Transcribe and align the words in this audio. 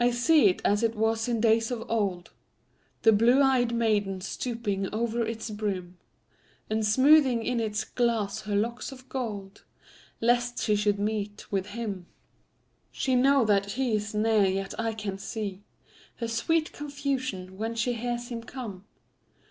I 0.00 0.10
see 0.12 0.46
it 0.46 0.62
as 0.64 0.82
it 0.82 0.96
was 0.96 1.28
in 1.28 1.38
days 1.38 1.70
of 1.70 1.84
old, 1.90 2.30
The 3.02 3.12
blue 3.12 3.42
ey'd 3.42 3.74
maiden 3.74 4.22
stooping 4.22 4.88
o'er 4.94 5.26
its 5.26 5.50
brim, 5.50 5.98
And 6.70 6.86
smoothing 6.86 7.42
in 7.42 7.60
its 7.60 7.84
glass 7.84 8.40
her 8.48 8.56
locks 8.56 8.92
of 8.92 9.10
gold, 9.10 9.62
Lest 10.22 10.58
she 10.62 10.74
should 10.74 10.98
meet 10.98 11.52
with 11.52 11.66
him. 11.66 12.06
She 12.92 13.14
knows 13.14 13.46
that 13.48 13.72
he 13.72 13.94
is 13.94 14.14
near, 14.14 14.46
yet 14.46 14.72
I 14.80 14.94
can 14.94 15.18
seeHer 15.18 15.60
sweet 16.30 16.72
confusion 16.72 17.58
when 17.58 17.74
she 17.74 17.92
hears 17.92 18.28
him 18.28 18.42
come. 18.44 18.86